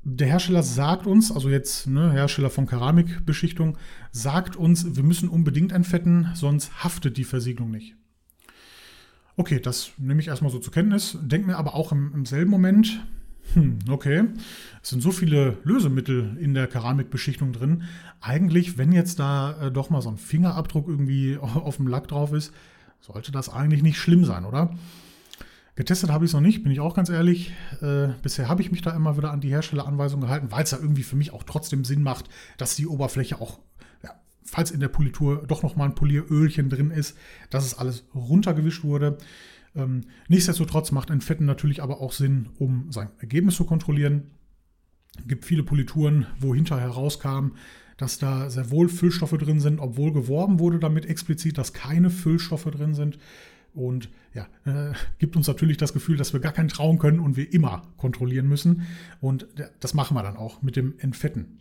Der 0.04 0.26
Hersteller 0.26 0.62
sagt 0.62 1.06
uns, 1.06 1.32
also 1.32 1.48
jetzt 1.48 1.86
ne, 1.86 2.12
Hersteller 2.12 2.50
von 2.50 2.66
Keramikbeschichtung, 2.66 3.78
sagt 4.10 4.56
uns, 4.56 4.96
wir 4.96 5.04
müssen 5.04 5.30
unbedingt 5.30 5.72
entfetten, 5.72 6.32
sonst 6.34 6.84
haftet 6.84 7.16
die 7.16 7.24
Versiegelung 7.24 7.70
nicht. 7.70 7.94
Okay, 9.36 9.58
das 9.58 9.92
nehme 9.96 10.20
ich 10.20 10.28
erstmal 10.28 10.50
so 10.50 10.58
zur 10.58 10.72
Kenntnis, 10.72 11.16
denke 11.22 11.46
mir 11.46 11.56
aber 11.56 11.74
auch 11.74 11.92
im, 11.92 12.12
im 12.14 12.26
selben 12.26 12.50
Moment, 12.50 13.06
hm, 13.54 13.78
okay. 13.90 14.24
Es 14.82 14.90
sind 14.90 15.02
so 15.02 15.10
viele 15.10 15.58
Lösemittel 15.64 16.36
in 16.40 16.54
der 16.54 16.66
Keramikbeschichtung 16.66 17.52
drin. 17.52 17.84
Eigentlich, 18.20 18.78
wenn 18.78 18.92
jetzt 18.92 19.18
da 19.18 19.66
äh, 19.66 19.70
doch 19.70 19.90
mal 19.90 20.02
so 20.02 20.10
ein 20.10 20.16
Fingerabdruck 20.16 20.88
irgendwie 20.88 21.38
auf 21.40 21.76
dem 21.76 21.86
Lack 21.86 22.08
drauf 22.08 22.32
ist, 22.32 22.52
sollte 23.00 23.32
das 23.32 23.48
eigentlich 23.48 23.82
nicht 23.82 23.98
schlimm 23.98 24.24
sein, 24.24 24.44
oder? 24.44 24.74
Getestet 25.74 26.10
habe 26.10 26.24
ich 26.24 26.30
es 26.30 26.34
noch 26.34 26.42
nicht, 26.42 26.62
bin 26.62 26.70
ich 26.70 26.80
auch 26.80 26.94
ganz 26.94 27.08
ehrlich. 27.08 27.52
Äh, 27.80 28.08
bisher 28.22 28.48
habe 28.48 28.60
ich 28.60 28.70
mich 28.70 28.82
da 28.82 28.90
immer 28.90 29.16
wieder 29.16 29.32
an 29.32 29.40
die 29.40 29.48
Herstelleranweisung 29.48 30.20
gehalten, 30.20 30.50
weil 30.50 30.64
es 30.64 30.70
ja 30.70 30.78
irgendwie 30.78 31.02
für 31.02 31.16
mich 31.16 31.32
auch 31.32 31.44
trotzdem 31.44 31.84
Sinn 31.84 32.02
macht, 32.02 32.26
dass 32.58 32.76
die 32.76 32.86
Oberfläche 32.86 33.40
auch, 33.40 33.58
ja, 34.02 34.10
falls 34.44 34.70
in 34.70 34.80
der 34.80 34.88
Politur 34.88 35.44
doch 35.46 35.62
nochmal 35.62 35.88
ein 35.88 35.94
Polierölchen 35.94 36.68
drin 36.68 36.90
ist, 36.90 37.16
dass 37.48 37.64
es 37.64 37.78
alles 37.78 38.04
runtergewischt 38.14 38.84
wurde. 38.84 39.16
Ähm, 39.74 40.02
nichtsdestotrotz 40.28 40.92
macht 40.92 41.10
Entfetten 41.10 41.46
natürlich 41.46 41.82
aber 41.82 42.00
auch 42.00 42.12
Sinn, 42.12 42.50
um 42.58 42.90
sein 42.90 43.10
Ergebnis 43.18 43.56
zu 43.56 43.64
kontrollieren. 43.64 44.30
Es 45.18 45.28
gibt 45.28 45.44
viele 45.44 45.62
Polituren, 45.62 46.26
wo 46.38 46.54
hinterher 46.54 46.88
rauskam, 46.88 47.52
dass 47.96 48.18
da 48.18 48.50
sehr 48.50 48.70
wohl 48.70 48.88
Füllstoffe 48.88 49.36
drin 49.38 49.60
sind, 49.60 49.78
obwohl 49.78 50.12
geworben 50.12 50.58
wurde 50.58 50.78
damit 50.78 51.06
explizit, 51.06 51.58
dass 51.58 51.72
keine 51.72 52.10
Füllstoffe 52.10 52.64
drin 52.64 52.94
sind. 52.94 53.18
Und 53.74 54.10
ja, 54.34 54.46
äh, 54.64 54.92
gibt 55.18 55.36
uns 55.36 55.46
natürlich 55.46 55.76
das 55.76 55.92
Gefühl, 55.92 56.16
dass 56.16 56.32
wir 56.32 56.40
gar 56.40 56.52
keinen 56.52 56.68
trauen 56.68 56.98
können 56.98 57.20
und 57.20 57.36
wir 57.36 57.52
immer 57.52 57.82
kontrollieren 57.96 58.48
müssen. 58.48 58.86
Und 59.20 59.46
das 59.80 59.94
machen 59.94 60.14
wir 60.14 60.22
dann 60.22 60.36
auch 60.36 60.62
mit 60.62 60.76
dem 60.76 60.98
Entfetten. 60.98 61.58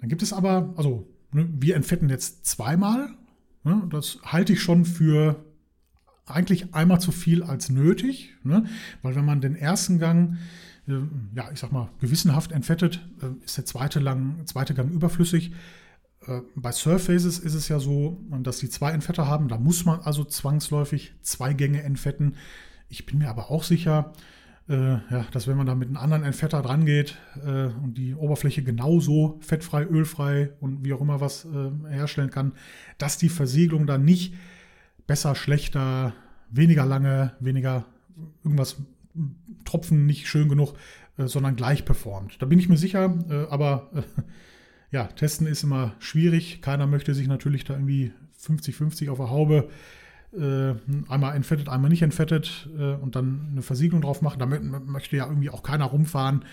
Dann 0.00 0.08
gibt 0.08 0.22
es 0.22 0.32
aber, 0.32 0.74
also 0.76 1.06
ne, 1.32 1.48
wir 1.52 1.76
entfetten 1.76 2.08
jetzt 2.08 2.46
zweimal. 2.46 3.10
Ne, 3.64 3.86
das 3.90 4.18
halte 4.24 4.54
ich 4.54 4.62
schon 4.62 4.84
für 4.84 5.44
eigentlich 6.30 6.74
einmal 6.74 7.00
zu 7.00 7.12
viel 7.12 7.42
als 7.42 7.70
nötig, 7.70 8.34
ne? 8.42 8.64
weil 9.02 9.14
wenn 9.14 9.24
man 9.24 9.40
den 9.40 9.56
ersten 9.56 9.98
Gang, 9.98 10.38
äh, 10.88 10.94
ja, 11.34 11.50
ich 11.52 11.60
sag 11.60 11.72
mal, 11.72 11.88
gewissenhaft 12.00 12.52
entfettet, 12.52 13.00
äh, 13.22 13.44
ist 13.44 13.56
der 13.56 13.64
zweite, 13.64 14.00
lang, 14.00 14.46
zweite 14.46 14.74
Gang 14.74 14.90
überflüssig. 14.90 15.52
Äh, 16.26 16.40
bei 16.54 16.72
Surfaces 16.72 17.38
ist 17.38 17.54
es 17.54 17.68
ja 17.68 17.78
so, 17.78 18.20
dass 18.42 18.58
die 18.58 18.68
zwei 18.68 18.92
Entfetter 18.92 19.26
haben, 19.26 19.48
da 19.48 19.58
muss 19.58 19.84
man 19.84 20.00
also 20.00 20.24
zwangsläufig 20.24 21.14
zwei 21.22 21.52
Gänge 21.52 21.82
entfetten. 21.82 22.36
Ich 22.88 23.06
bin 23.06 23.18
mir 23.18 23.28
aber 23.28 23.50
auch 23.50 23.64
sicher, 23.64 24.12
äh, 24.68 24.74
ja, 24.74 25.26
dass 25.32 25.46
wenn 25.46 25.56
man 25.56 25.66
da 25.66 25.74
mit 25.74 25.88
einem 25.88 25.96
anderen 25.96 26.24
Entfetter 26.24 26.62
dran 26.62 26.84
geht 26.84 27.16
äh, 27.44 27.66
und 27.66 27.94
die 27.96 28.14
Oberfläche 28.14 28.62
genauso 28.62 29.38
fettfrei, 29.40 29.84
ölfrei 29.84 30.52
und 30.60 30.84
wie 30.84 30.92
auch 30.92 31.00
immer 31.00 31.20
was 31.20 31.46
herstellen 31.88 32.30
kann, 32.30 32.52
dass 32.98 33.18
die 33.18 33.28
Versiegelung 33.28 33.86
dann 33.86 34.04
nicht 34.04 34.34
besser, 35.10 35.34
schlechter, 35.34 36.12
weniger 36.50 36.86
lange, 36.86 37.32
weniger 37.40 37.84
irgendwas 38.44 38.76
Tropfen 39.64 40.06
nicht 40.06 40.28
schön 40.28 40.48
genug, 40.48 40.74
äh, 41.18 41.26
sondern 41.26 41.56
gleich 41.56 41.84
performt. 41.84 42.40
Da 42.40 42.46
bin 42.46 42.60
ich 42.60 42.68
mir 42.68 42.76
sicher, 42.76 43.18
äh, 43.28 43.50
aber 43.50 43.90
äh, 43.92 44.02
ja, 44.92 45.08
testen 45.08 45.48
ist 45.48 45.64
immer 45.64 45.96
schwierig. 45.98 46.62
Keiner 46.62 46.86
möchte 46.86 47.12
sich 47.12 47.26
natürlich 47.26 47.64
da 47.64 47.74
irgendwie 47.74 48.12
50-50 48.40 49.10
auf 49.10 49.18
der 49.18 49.30
Haube 49.30 49.68
äh, 50.32 50.74
einmal 51.08 51.34
entfettet, 51.34 51.68
einmal 51.68 51.90
nicht 51.90 52.02
entfettet 52.02 52.68
äh, 52.78 52.92
und 52.92 53.16
dann 53.16 53.48
eine 53.50 53.62
Versiegelung 53.62 54.02
drauf 54.02 54.22
machen. 54.22 54.38
Da 54.38 54.46
möchte 54.46 55.16
ja 55.16 55.26
irgendwie 55.26 55.50
auch 55.50 55.64
keiner 55.64 55.86
rumfahren. 55.86 56.44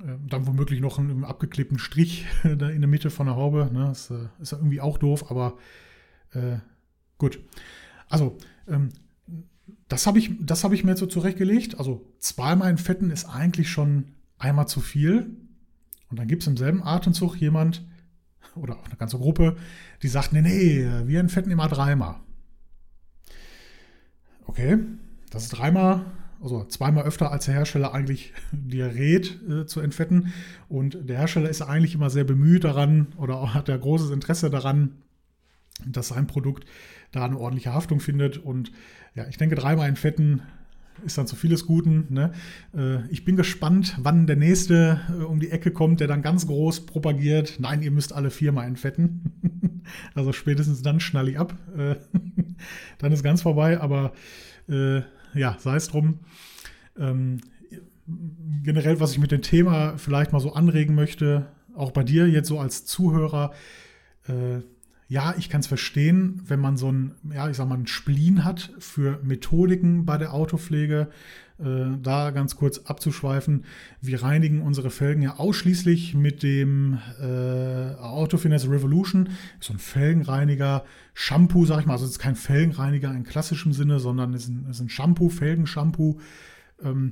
Äh, 0.00 0.18
dann 0.28 0.46
womöglich 0.46 0.80
noch 0.80 0.98
einen, 0.98 1.24
abgeklebten 1.24 1.78
Strich 1.78 2.26
in 2.44 2.58
der 2.58 2.88
Mitte 2.88 3.08
von 3.08 3.24
der 3.24 3.36
Haube. 3.36 3.70
Ne? 3.72 3.86
Das 3.86 4.12
ist 4.38 4.52
ja 4.52 4.58
irgendwie 4.58 4.82
auch 4.82 4.98
doof, 4.98 5.30
aber 5.30 5.56
Gut. 7.20 7.38
Also, 8.08 8.38
ähm, 8.66 8.88
das 9.88 10.06
habe 10.06 10.18
ich, 10.18 10.30
hab 10.48 10.72
ich 10.72 10.84
mir 10.84 10.92
jetzt 10.92 11.00
so 11.00 11.06
zurechtgelegt. 11.06 11.78
Also, 11.78 12.10
zweimal 12.18 12.70
entfetten 12.70 13.10
ist 13.10 13.26
eigentlich 13.26 13.68
schon 13.68 14.06
einmal 14.38 14.66
zu 14.66 14.80
viel. 14.80 15.36
Und 16.08 16.18
dann 16.18 16.26
gibt 16.26 16.42
es 16.42 16.48
im 16.48 16.56
selben 16.56 16.82
Atemzug 16.82 17.36
jemand 17.36 17.84
oder 18.56 18.78
auch 18.78 18.86
eine 18.86 18.96
ganze 18.96 19.18
Gruppe, 19.18 19.56
die 20.02 20.08
sagt: 20.08 20.32
Nee, 20.32 20.40
nee, 20.40 20.88
wir 21.04 21.20
entfetten 21.20 21.52
immer 21.52 21.68
dreimal. 21.68 22.16
Okay, 24.46 24.78
das 25.30 25.44
ist 25.44 25.50
dreimal, 25.50 26.06
also 26.40 26.64
zweimal 26.64 27.04
öfter 27.04 27.30
als 27.30 27.44
der 27.44 27.54
Hersteller 27.54 27.92
eigentlich 27.92 28.32
dir 28.52 28.86
rät 28.94 29.38
äh, 29.46 29.66
zu 29.66 29.80
entfetten. 29.80 30.32
Und 30.70 31.06
der 31.06 31.18
Hersteller 31.18 31.50
ist 31.50 31.60
eigentlich 31.60 31.94
immer 31.94 32.08
sehr 32.08 32.24
bemüht 32.24 32.64
daran 32.64 33.08
oder 33.18 33.52
hat 33.52 33.68
er 33.68 33.78
großes 33.78 34.10
Interesse 34.10 34.48
daran, 34.48 35.02
dass 35.86 36.08
sein 36.08 36.26
Produkt 36.26 36.64
da 37.12 37.24
eine 37.24 37.38
ordentliche 37.38 37.72
Haftung 37.72 38.00
findet. 38.00 38.38
Und 38.38 38.72
ja, 39.14 39.26
ich 39.28 39.36
denke, 39.36 39.54
dreimal 39.54 39.88
entfetten 39.88 40.42
ist 41.04 41.18
dann 41.18 41.26
zu 41.26 41.36
vieles 41.36 41.66
Guten. 41.66 42.06
Ne? 42.10 42.32
Äh, 42.76 43.06
ich 43.10 43.24
bin 43.24 43.36
gespannt, 43.36 43.96
wann 44.00 44.26
der 44.26 44.36
nächste 44.36 45.00
äh, 45.08 45.22
um 45.22 45.40
die 45.40 45.50
Ecke 45.50 45.70
kommt, 45.70 46.00
der 46.00 46.08
dann 46.08 46.22
ganz 46.22 46.46
groß 46.46 46.86
propagiert. 46.86 47.58
Nein, 47.58 47.82
ihr 47.82 47.90
müsst 47.90 48.12
alle 48.12 48.30
viermal 48.30 48.66
entfetten. 48.66 49.82
also 50.14 50.32
spätestens 50.32 50.82
dann 50.82 51.00
schnall 51.00 51.28
ich 51.28 51.38
ab. 51.38 51.54
Äh, 51.76 51.96
dann 52.98 53.12
ist 53.12 53.22
ganz 53.22 53.42
vorbei, 53.42 53.80
aber 53.80 54.12
ja, 55.34 55.56
sei 55.58 55.74
es 55.74 55.88
drum. 55.88 56.20
Ähm, 56.96 57.40
generell, 58.62 59.00
was 59.00 59.10
ich 59.10 59.18
mit 59.18 59.32
dem 59.32 59.42
Thema 59.42 59.98
vielleicht 59.98 60.30
mal 60.30 60.38
so 60.38 60.52
anregen 60.52 60.94
möchte, 60.94 61.48
auch 61.74 61.90
bei 61.90 62.04
dir 62.04 62.28
jetzt 62.28 62.46
so 62.46 62.60
als 62.60 62.84
Zuhörer, 62.84 63.52
ja, 65.10 65.34
ich 65.36 65.48
kann 65.48 65.60
es 65.60 65.66
verstehen, 65.66 66.40
wenn 66.46 66.60
man 66.60 66.76
so 66.76 66.90
ein, 66.90 67.16
ja, 67.34 67.50
ich 67.50 67.56
sag 67.56 67.68
mal, 67.68 67.76
ein 67.76 67.88
Spleen 67.88 68.44
hat 68.44 68.70
für 68.78 69.18
Methodiken 69.24 70.06
bei 70.06 70.16
der 70.16 70.32
Autopflege. 70.32 71.08
Äh, 71.58 71.98
da 72.00 72.30
ganz 72.30 72.54
kurz 72.54 72.78
abzuschweifen. 72.78 73.64
Wir 74.00 74.22
reinigen 74.22 74.62
unsere 74.62 74.88
Felgen 74.88 75.20
ja 75.20 75.34
ausschließlich 75.36 76.14
mit 76.14 76.44
dem 76.44 76.98
äh, 77.20 77.96
Autofinesse 77.96 78.70
Revolution. 78.70 79.30
So 79.58 79.72
ein 79.72 79.80
Felgenreiniger, 79.80 80.84
Shampoo, 81.12 81.66
sag 81.66 81.80
ich 81.80 81.86
mal. 81.86 81.94
Also 81.94 82.04
es 82.04 82.12
ist 82.12 82.18
kein 82.20 82.36
Felgenreiniger 82.36 83.10
in 83.10 83.24
klassischem 83.24 83.72
Sinne, 83.72 83.98
sondern 83.98 84.32
es 84.32 84.48
ist 84.48 84.80
ein, 84.80 84.88
Shampoo, 84.88 85.28
Felgenshampoo. 85.28 86.20
Ähm, 86.84 87.10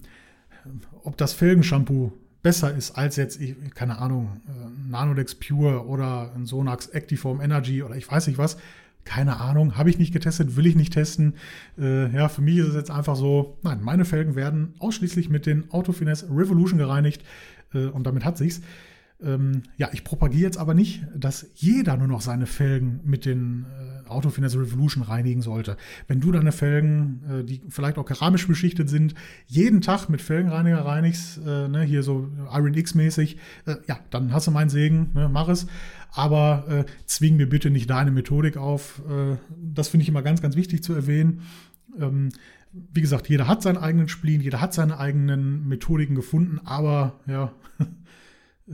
ob 1.02 1.16
das 1.16 1.32
Felgenshampoo 1.32 2.12
besser 2.42 2.74
ist 2.74 2.92
als 2.92 3.16
jetzt, 3.16 3.40
keine 3.74 3.98
Ahnung, 3.98 4.40
äh, 4.46 4.90
Nanodex 4.90 5.34
Pure 5.34 5.86
oder 5.86 6.32
ein 6.34 6.46
Sonax 6.46 6.88
Actiform 6.88 7.40
Energy 7.40 7.82
oder 7.82 7.96
ich 7.96 8.10
weiß 8.10 8.26
nicht 8.26 8.38
was. 8.38 8.56
Keine 9.04 9.40
Ahnung, 9.40 9.76
habe 9.78 9.88
ich 9.88 9.98
nicht 9.98 10.12
getestet, 10.12 10.56
will 10.56 10.66
ich 10.66 10.76
nicht 10.76 10.92
testen. 10.92 11.34
Äh, 11.78 12.14
ja, 12.14 12.28
für 12.28 12.42
mich 12.42 12.58
ist 12.58 12.68
es 12.68 12.74
jetzt 12.74 12.90
einfach 12.90 13.16
so, 13.16 13.58
nein, 13.62 13.80
meine 13.82 14.04
Felgen 14.04 14.34
werden 14.34 14.74
ausschließlich 14.78 15.30
mit 15.30 15.46
den 15.46 15.70
Autofinesse 15.70 16.28
Revolution 16.30 16.78
gereinigt 16.78 17.24
äh, 17.72 17.86
und 17.86 18.06
damit 18.06 18.24
hat 18.24 18.36
sich's. 18.36 18.60
Ähm, 19.20 19.62
ja, 19.76 19.88
ich 19.92 20.04
propagiere 20.04 20.42
jetzt 20.42 20.58
aber 20.58 20.74
nicht, 20.74 21.04
dass 21.16 21.50
jeder 21.54 21.96
nur 21.96 22.06
noch 22.06 22.20
seine 22.20 22.46
Felgen 22.46 23.00
mit 23.04 23.24
den 23.24 23.66
Autofinesse 24.10 24.60
Revolution 24.60 25.02
reinigen 25.02 25.42
sollte. 25.42 25.76
Wenn 26.06 26.20
du 26.20 26.32
deine 26.32 26.52
Felgen, 26.52 27.22
äh, 27.28 27.44
die 27.44 27.60
vielleicht 27.68 27.98
auch 27.98 28.04
keramisch 28.04 28.46
beschichtet 28.46 28.88
sind, 28.88 29.14
jeden 29.46 29.80
Tag 29.80 30.08
mit 30.08 30.20
Felgenreiniger 30.20 30.84
reinigst, 30.84 31.38
äh, 31.38 31.68
ne, 31.68 31.82
hier 31.82 32.02
so 32.02 32.28
Iron 32.52 32.74
X-mäßig, 32.74 33.36
äh, 33.66 33.76
ja, 33.86 33.98
dann 34.10 34.32
hast 34.32 34.46
du 34.46 34.50
meinen 34.50 34.70
Segen, 34.70 35.10
ne, 35.14 35.28
mach 35.28 35.48
es. 35.48 35.66
Aber 36.12 36.64
äh, 36.68 36.84
zwing 37.06 37.36
mir 37.36 37.48
bitte 37.48 37.70
nicht 37.70 37.90
deine 37.90 38.10
Methodik 38.10 38.56
auf. 38.56 39.02
Das 39.60 39.88
finde 39.88 40.02
ich 40.02 40.08
immer 40.08 40.22
ganz, 40.22 40.40
ganz 40.40 40.56
wichtig 40.56 40.82
zu 40.82 40.94
erwähnen. 40.94 41.42
Ähm, 41.98 42.30
wie 42.72 43.02
gesagt, 43.02 43.28
jeder 43.28 43.46
hat 43.46 43.62
seinen 43.62 43.76
eigenen 43.76 44.08
Spleen, 44.08 44.40
jeder 44.40 44.60
hat 44.60 44.72
seine 44.72 44.98
eigenen 44.98 45.68
Methodiken 45.68 46.14
gefunden, 46.14 46.60
aber 46.64 47.20
ja, 47.26 47.52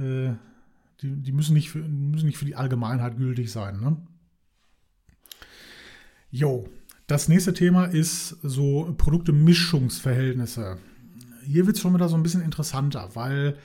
die, 1.04 1.16
die 1.22 1.32
müssen, 1.32 1.54
nicht 1.54 1.70
für, 1.70 1.80
müssen 1.80 2.26
nicht 2.26 2.38
für 2.38 2.44
die 2.44 2.56
Allgemeinheit 2.56 3.16
gültig 3.16 3.50
sein. 3.50 3.80
Ne? 3.80 3.96
Jo, 6.36 6.68
das 7.06 7.28
nächste 7.28 7.54
Thema 7.54 7.84
ist 7.84 8.30
so 8.42 8.92
Produkte-Mischungsverhältnisse. 8.98 10.78
Hier 11.44 11.64
wird 11.64 11.76
es 11.76 11.80
schon 11.80 11.94
wieder 11.94 12.08
so 12.08 12.16
ein 12.16 12.24
bisschen 12.24 12.42
interessanter, 12.42 13.10
weil 13.14 13.56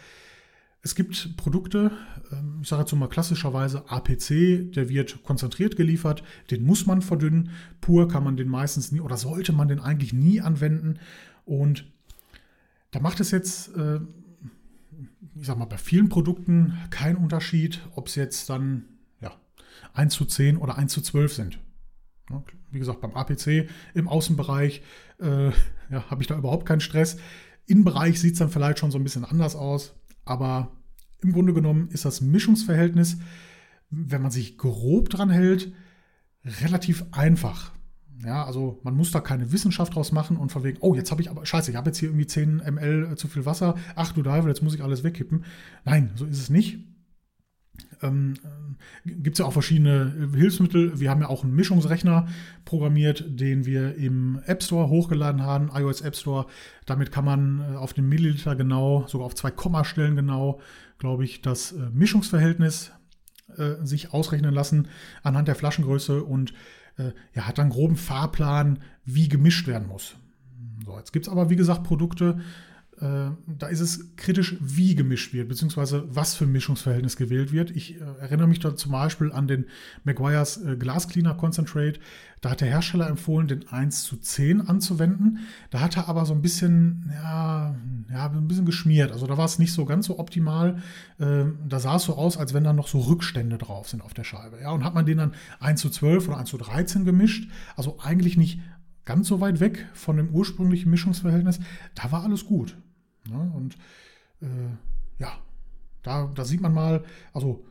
es 0.83 0.93
gibt 0.93 1.35
Produkte, 1.35 1.89
ähm, 2.31 2.59
ich 2.61 2.67
sage 2.67 2.83
jetzt 2.83 2.93
mal 2.93 3.09
klassischerweise 3.09 3.89
APC, 3.89 4.71
der 4.71 4.87
wird 4.87 5.23
konzentriert 5.23 5.77
geliefert, 5.77 6.21
den 6.51 6.63
muss 6.63 6.85
man 6.85 7.01
verdünnen. 7.01 7.49
Pur 7.81 8.07
kann 8.07 8.23
man 8.23 8.37
den 8.37 8.47
meistens 8.47 8.91
nie 8.91 9.01
oder 9.01 9.17
sollte 9.17 9.51
man 9.51 9.67
den 9.67 9.79
eigentlich 9.79 10.13
nie 10.13 10.39
anwenden. 10.39 10.99
Und 11.45 11.91
da 12.91 12.99
macht 12.99 13.19
es 13.19 13.31
jetzt 13.31 13.75
äh, 13.75 13.99
ich 15.33 15.47
sag 15.47 15.57
mal, 15.57 15.65
bei 15.65 15.79
vielen 15.79 16.09
Produkten 16.09 16.77
kein 16.91 17.15
Unterschied, 17.15 17.81
ob 17.95 18.09
es 18.09 18.13
jetzt 18.13 18.47
dann 18.47 18.85
ja, 19.21 19.31
1 19.95 20.13
zu 20.13 20.25
10 20.25 20.57
oder 20.57 20.77
1 20.77 20.93
zu 20.93 21.01
12 21.01 21.33
sind. 21.33 21.59
Wie 22.71 22.79
gesagt, 22.79 23.01
beim 23.01 23.13
APC 23.13 23.69
im 23.93 24.07
Außenbereich 24.07 24.81
äh, 25.19 25.47
ja, 25.47 26.09
habe 26.09 26.21
ich 26.21 26.27
da 26.27 26.37
überhaupt 26.37 26.65
keinen 26.65 26.81
Stress. 26.81 27.17
Innenbereich 27.65 28.19
sieht 28.19 28.33
es 28.33 28.39
dann 28.39 28.49
vielleicht 28.49 28.79
schon 28.79 28.91
so 28.91 28.97
ein 28.97 29.03
bisschen 29.03 29.25
anders 29.25 29.55
aus, 29.55 29.95
aber 30.25 30.71
im 31.21 31.33
Grunde 31.33 31.53
genommen 31.53 31.89
ist 31.89 32.05
das 32.05 32.21
Mischungsverhältnis, 32.21 33.17
wenn 33.89 34.21
man 34.21 34.31
sich 34.31 34.57
grob 34.57 35.09
dran 35.09 35.29
hält, 35.29 35.71
relativ 36.45 37.05
einfach. 37.11 37.71
Ja, 38.25 38.45
also 38.45 38.79
man 38.83 38.95
muss 38.95 39.11
da 39.11 39.21
keine 39.21 39.51
Wissenschaft 39.51 39.95
draus 39.95 40.11
machen 40.11 40.35
und 40.35 40.51
von 40.51 40.63
wegen, 40.63 40.79
oh, 40.81 40.93
jetzt 40.93 41.09
habe 41.11 41.21
ich 41.21 41.29
aber, 41.29 41.45
scheiße, 41.45 41.71
ich 41.71 41.77
habe 41.77 41.89
jetzt 41.89 41.99
hier 41.99 42.09
irgendwie 42.09 42.27
10 42.27 42.57
ml 42.57 43.15
zu 43.15 43.27
viel 43.27 43.45
Wasser, 43.45 43.75
ach 43.95 44.11
du 44.11 44.23
Teufel, 44.23 44.49
jetzt 44.49 44.61
muss 44.61 44.75
ich 44.75 44.83
alles 44.83 45.03
wegkippen. 45.03 45.45
Nein, 45.85 46.11
so 46.15 46.25
ist 46.25 46.39
es 46.39 46.49
nicht. 46.49 46.79
Ähm, 48.01 48.35
äh, 49.05 49.11
Gibt 49.11 49.35
es 49.35 49.39
ja 49.39 49.45
auch 49.45 49.53
verschiedene 49.53 50.29
äh, 50.33 50.37
Hilfsmittel. 50.37 50.99
Wir 50.99 51.09
haben 51.09 51.21
ja 51.21 51.29
auch 51.29 51.43
einen 51.43 51.55
Mischungsrechner 51.55 52.27
programmiert, 52.65 53.25
den 53.27 53.65
wir 53.65 53.95
im 53.95 54.41
App 54.45 54.63
Store 54.63 54.89
hochgeladen 54.89 55.43
haben, 55.43 55.69
iOS 55.73 56.01
App 56.01 56.15
Store. 56.15 56.45
Damit 56.85 57.11
kann 57.11 57.25
man 57.25 57.59
äh, 57.59 57.75
auf 57.75 57.93
den 57.93 58.07
Milliliter 58.07 58.55
genau, 58.55 59.05
sogar 59.07 59.25
auf 59.25 59.35
zwei 59.35 59.51
Kommastellen 59.51 60.15
genau, 60.15 60.59
glaube 60.97 61.23
ich, 61.23 61.41
das 61.41 61.73
Mischungsverhältnis 61.93 62.91
äh, 63.57 63.85
sich 63.85 64.13
ausrechnen 64.13 64.53
lassen 64.53 64.87
anhand 65.23 65.47
der 65.47 65.55
Flaschengröße 65.55 66.23
und 66.23 66.53
äh, 66.97 67.11
ja, 67.33 67.47
hat 67.47 67.57
dann 67.57 67.69
groben 67.69 67.95
Fahrplan, 67.95 68.79
wie 69.05 69.29
gemischt 69.29 69.67
werden 69.67 69.87
muss. 69.87 70.15
So, 70.85 70.97
jetzt 70.97 71.13
gibt 71.13 71.27
es 71.27 71.31
aber, 71.31 71.49
wie 71.49 71.55
gesagt, 71.55 71.83
Produkte, 71.83 72.39
da 73.01 73.67
ist 73.67 73.79
es 73.79 74.15
kritisch, 74.17 74.57
wie 74.59 74.93
gemischt 74.93 75.31
wird, 75.31 75.47
beziehungsweise 75.47 76.03
was 76.09 76.35
für 76.35 76.43
ein 76.43 76.51
Mischungsverhältnis 76.51 77.15
gewählt 77.15 77.53
wird. 77.53 77.71
Ich 77.71 77.95
äh, 77.95 78.03
erinnere 78.19 78.47
mich 78.49 78.59
da 78.59 78.75
zum 78.75 78.91
Beispiel 78.91 79.31
an 79.31 79.47
den 79.47 79.67
Meguiar's 80.03 80.57
äh, 80.57 80.75
Glass 80.75 81.07
Cleaner 81.07 81.35
Concentrate. 81.35 81.99
Da 82.41 82.51
hat 82.51 82.61
der 82.61 82.67
Hersteller 82.67 83.07
empfohlen, 83.07 83.47
den 83.47 83.67
1 83.69 84.03
zu 84.03 84.17
10 84.17 84.67
anzuwenden. 84.67 85.39
Da 85.69 85.79
hat 85.79 85.95
er 85.95 86.09
aber 86.09 86.25
so 86.25 86.33
ein 86.33 86.41
bisschen, 86.41 87.09
ja, 87.13 87.75
ja, 88.11 88.25
ein 88.29 88.47
bisschen 88.49 88.65
geschmiert. 88.65 89.13
Also 89.13 89.27
da 89.27 89.37
war 89.37 89.45
es 89.45 89.59
nicht 89.59 89.71
so 89.71 89.85
ganz 89.85 90.05
so 90.05 90.19
optimal. 90.19 90.81
Ähm, 91.21 91.59
da 91.69 91.79
sah 91.79 91.95
es 91.95 92.03
so 92.03 92.15
aus, 92.15 92.35
als 92.35 92.53
wenn 92.53 92.65
da 92.65 92.73
noch 92.73 92.89
so 92.89 92.99
Rückstände 92.99 93.57
drauf 93.57 93.87
sind 93.87 94.01
auf 94.01 94.13
der 94.13 94.25
Scheibe. 94.25 94.59
Ja, 94.61 94.71
und 94.71 94.83
hat 94.83 94.93
man 94.93 95.05
den 95.05 95.19
dann 95.19 95.33
1 95.61 95.79
zu 95.79 95.89
12 95.89 96.27
oder 96.27 96.37
1 96.37 96.49
zu 96.49 96.57
13 96.57 97.05
gemischt. 97.05 97.49
Also 97.77 97.97
eigentlich 98.01 98.35
nicht 98.35 98.59
ganz 99.05 99.27
so 99.27 99.39
weit 99.39 99.61
weg 99.61 99.87
von 99.93 100.17
dem 100.17 100.29
ursprünglichen 100.29 100.89
Mischungsverhältnis. 100.89 101.59
Da 101.95 102.11
war 102.11 102.23
alles 102.23 102.45
gut. 102.45 102.77
Ne? 103.29 103.51
Und 103.55 103.75
äh, 104.41 104.47
ja, 105.19 105.37
da, 106.03 106.31
da 106.33 106.45
sieht 106.45 106.61
man 106.61 106.73
mal, 106.73 107.03
also, 107.33 107.65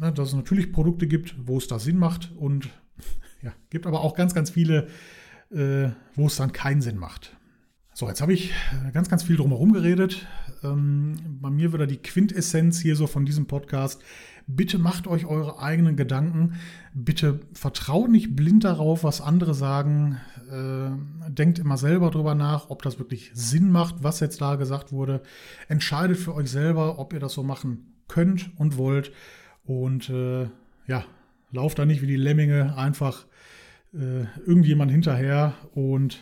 ne, 0.00 0.12
dass 0.12 0.28
es 0.28 0.34
natürlich 0.34 0.72
Produkte 0.72 1.06
gibt, 1.06 1.34
wo 1.46 1.58
es 1.58 1.66
da 1.66 1.78
Sinn 1.78 1.98
macht 1.98 2.32
und 2.36 2.68
ja, 3.42 3.52
gibt 3.70 3.86
aber 3.86 4.00
auch 4.00 4.14
ganz, 4.14 4.34
ganz 4.34 4.50
viele, 4.50 4.88
äh, 5.50 5.90
wo 6.14 6.26
es 6.26 6.36
dann 6.36 6.52
keinen 6.52 6.80
Sinn 6.80 6.98
macht. 6.98 7.36
So, 7.98 8.08
jetzt 8.08 8.20
habe 8.20 8.34
ich 8.34 8.50
äh, 8.50 8.92
ganz, 8.92 9.08
ganz 9.08 9.22
viel 9.22 9.36
drumherum 9.36 9.72
geredet. 9.72 10.26
Ähm, 10.62 11.16
bei 11.40 11.48
mir 11.48 11.72
wieder 11.72 11.86
die 11.86 11.96
Quintessenz 11.96 12.78
hier 12.78 12.94
so 12.94 13.06
von 13.06 13.24
diesem 13.24 13.46
Podcast. 13.46 14.02
Bitte 14.46 14.78
macht 14.78 15.06
euch 15.06 15.24
eure 15.24 15.60
eigenen 15.60 15.96
Gedanken. 15.96 16.56
Bitte 16.92 17.40
vertraut 17.54 18.10
nicht 18.10 18.36
blind 18.36 18.64
darauf, 18.64 19.02
was 19.02 19.22
andere 19.22 19.54
sagen. 19.54 20.20
Äh, 20.50 21.30
denkt 21.30 21.58
immer 21.58 21.76
selber 21.76 22.10
drüber 22.10 22.34
nach, 22.34 22.70
ob 22.70 22.82
das 22.82 22.98
wirklich 22.98 23.30
Sinn 23.34 23.70
macht, 23.70 23.96
was 24.02 24.20
jetzt 24.20 24.40
da 24.40 24.56
gesagt 24.56 24.92
wurde. 24.92 25.22
Entscheidet 25.68 26.16
für 26.16 26.34
euch 26.34 26.50
selber, 26.50 26.98
ob 26.98 27.12
ihr 27.12 27.20
das 27.20 27.32
so 27.32 27.42
machen 27.42 27.94
könnt 28.08 28.50
und 28.56 28.76
wollt. 28.76 29.12
Und 29.64 30.08
äh, 30.08 30.48
ja, 30.86 31.04
lauft 31.50 31.78
da 31.78 31.84
nicht 31.84 32.02
wie 32.02 32.06
die 32.06 32.16
Lemminge 32.16 32.76
einfach 32.76 33.26
äh, 33.92 34.24
irgendjemand 34.46 34.92
hinterher 34.92 35.54
und 35.74 36.20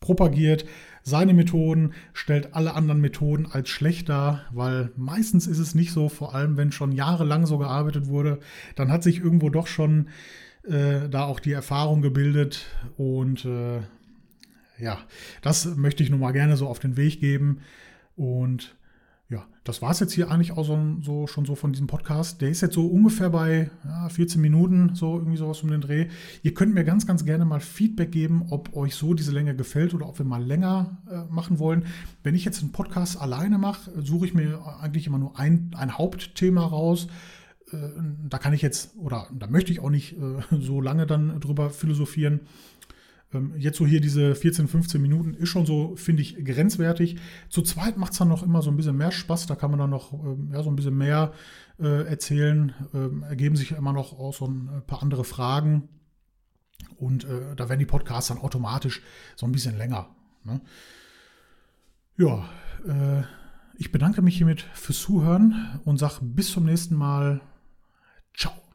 propagiert 0.00 0.64
seine 1.02 1.34
Methoden, 1.34 1.92
stellt 2.12 2.54
alle 2.54 2.74
anderen 2.74 3.00
Methoden 3.00 3.46
als 3.46 3.68
schlecht 3.68 4.08
dar, 4.08 4.44
weil 4.52 4.90
meistens 4.96 5.46
ist 5.46 5.58
es 5.58 5.74
nicht 5.74 5.92
so, 5.92 6.08
vor 6.08 6.34
allem 6.34 6.56
wenn 6.56 6.72
schon 6.72 6.92
jahrelang 6.92 7.46
so 7.46 7.58
gearbeitet 7.58 8.06
wurde, 8.06 8.40
dann 8.74 8.90
hat 8.90 9.02
sich 9.02 9.18
irgendwo 9.18 9.50
doch 9.50 9.66
schon 9.66 10.08
äh, 10.68 11.08
da 11.08 11.24
auch 11.24 11.40
die 11.40 11.52
Erfahrung 11.52 12.02
gebildet 12.02 12.66
und 12.96 13.44
äh, 13.44 13.80
ja, 14.78 14.98
das 15.42 15.64
möchte 15.76 16.02
ich 16.02 16.10
nun 16.10 16.20
mal 16.20 16.32
gerne 16.32 16.56
so 16.56 16.68
auf 16.68 16.78
den 16.78 16.96
Weg 16.96 17.20
geben 17.20 17.60
und 18.16 18.76
ja, 19.28 19.44
das 19.64 19.82
war 19.82 19.90
es 19.90 19.98
jetzt 19.98 20.12
hier 20.12 20.30
eigentlich 20.30 20.52
auch 20.52 20.64
so, 20.64 20.78
so, 21.02 21.26
schon 21.26 21.44
so 21.44 21.56
von 21.56 21.72
diesem 21.72 21.88
Podcast. 21.88 22.40
Der 22.40 22.48
ist 22.48 22.60
jetzt 22.60 22.74
so 22.74 22.86
ungefähr 22.86 23.28
bei 23.28 23.70
ja, 23.84 24.08
14 24.08 24.40
Minuten, 24.40 24.94
so 24.94 25.18
irgendwie 25.18 25.36
sowas 25.36 25.62
um 25.64 25.70
den 25.70 25.80
Dreh. 25.80 26.06
Ihr 26.44 26.54
könnt 26.54 26.74
mir 26.74 26.84
ganz, 26.84 27.08
ganz 27.08 27.24
gerne 27.24 27.44
mal 27.44 27.58
Feedback 27.58 28.12
geben, 28.12 28.46
ob 28.50 28.76
euch 28.76 28.94
so 28.94 29.14
diese 29.14 29.32
Länge 29.32 29.56
gefällt 29.56 29.94
oder 29.94 30.08
ob 30.08 30.18
wir 30.18 30.26
mal 30.26 30.44
länger 30.44 30.98
äh, 31.10 31.32
machen 31.32 31.58
wollen. 31.58 31.86
Wenn 32.22 32.36
ich 32.36 32.44
jetzt 32.44 32.62
einen 32.62 32.70
Podcast 32.70 33.20
alleine 33.20 33.58
mache, 33.58 33.90
suche 34.00 34.26
ich 34.26 34.34
mir 34.34 34.60
eigentlich 34.80 35.08
immer 35.08 35.18
nur 35.18 35.36
ein, 35.36 35.72
ein 35.76 35.98
Hauptthema 35.98 36.64
raus. 36.64 37.08
Äh, 37.72 37.76
da 38.28 38.38
kann 38.38 38.52
ich 38.52 38.62
jetzt 38.62 38.96
oder 38.96 39.28
da 39.32 39.46
möchte 39.46 39.72
ich 39.72 39.80
auch 39.80 39.90
nicht 39.90 40.16
äh, 40.18 40.40
so 40.60 40.80
lange 40.80 41.06
dann 41.06 41.40
drüber 41.40 41.70
philosophieren. 41.70 42.40
Ähm, 43.32 43.54
jetzt 43.56 43.78
so 43.78 43.86
hier 43.86 44.00
diese 44.00 44.34
14, 44.34 44.68
15 44.68 45.00
Minuten 45.02 45.34
ist 45.34 45.48
schon 45.48 45.66
so, 45.66 45.96
finde 45.96 46.22
ich, 46.22 46.44
grenzwertig. 46.44 47.16
Zu 47.48 47.62
zweit 47.62 47.96
macht 47.96 48.12
es 48.12 48.18
dann 48.18 48.28
noch 48.28 48.42
immer 48.42 48.62
so 48.62 48.70
ein 48.70 48.76
bisschen 48.76 48.96
mehr 48.96 49.10
Spaß. 49.10 49.46
Da 49.46 49.56
kann 49.56 49.70
man 49.70 49.80
dann 49.80 49.90
noch 49.90 50.12
ähm, 50.12 50.50
ja, 50.52 50.62
so 50.62 50.70
ein 50.70 50.76
bisschen 50.76 50.96
mehr 50.96 51.32
äh, 51.78 52.06
erzählen. 52.06 52.72
Ähm, 52.94 53.22
ergeben 53.24 53.56
sich 53.56 53.72
immer 53.72 53.92
noch 53.92 54.18
auch 54.18 54.34
so 54.34 54.46
ein 54.46 54.82
paar 54.86 55.02
andere 55.02 55.24
Fragen. 55.24 55.88
Und 56.96 57.24
äh, 57.24 57.56
da 57.56 57.68
werden 57.68 57.80
die 57.80 57.86
Podcasts 57.86 58.28
dann 58.28 58.38
automatisch 58.38 59.02
so 59.34 59.46
ein 59.46 59.52
bisschen 59.52 59.76
länger. 59.76 60.08
Ne? 60.44 60.60
Ja, 62.16 62.48
äh, 62.86 63.22
Ich 63.78 63.92
bedanke 63.92 64.22
mich 64.22 64.36
hiermit 64.36 64.62
fürs 64.74 65.00
Zuhören 65.00 65.80
und 65.84 65.98
sage 65.98 66.20
bis 66.22 66.50
zum 66.50 66.64
nächsten 66.64 66.94
Mal. 66.94 67.40
Ciao. 68.36 68.65